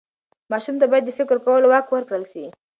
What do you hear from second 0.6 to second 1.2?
ته باید د